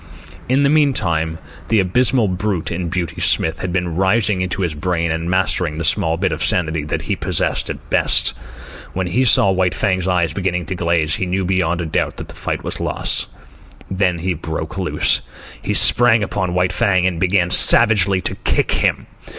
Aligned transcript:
In 0.49 0.63
the 0.63 0.69
meantime, 0.71 1.37
the 1.67 1.79
abysmal 1.79 2.27
brute 2.27 2.71
in 2.71 2.89
Beauty 2.89 3.21
Smith 3.21 3.59
had 3.59 3.71
been 3.71 3.93
rising 3.95 4.41
into 4.41 4.63
his 4.63 4.73
brain 4.73 5.11
and 5.11 5.29
mastering 5.29 5.77
the 5.77 5.83
small 5.83 6.17
bit 6.17 6.31
of 6.31 6.43
sanity 6.43 6.83
that 6.85 7.03
he 7.03 7.15
possessed 7.15 7.69
at 7.69 7.87
best. 7.91 8.29
When 8.93 9.05
he 9.05 9.23
saw 9.23 9.51
White 9.51 9.75
Fang's 9.75 10.07
eyes 10.07 10.33
beginning 10.33 10.65
to 10.65 10.73
glaze, 10.75 11.13
he 11.17 11.27
knew 11.27 11.45
beyond 11.45 11.91
doubt 11.91 12.17
that 12.17 12.29
the 12.29 12.33
fight 12.35 12.63
was 12.63 12.79
lost. 12.79 13.27
Then 13.91 14.17
he 14.17 14.33
broke 14.33 14.79
loose. 14.79 15.21
He 15.61 15.75
sprang 15.75 16.23
upon 16.23 16.55
White 16.55 16.73
Fang 16.73 17.05
and 17.05 17.19
began 17.19 17.51
savagely 17.51 18.21
to 18.21 18.33
kick 18.37 18.71
him. 18.71 19.05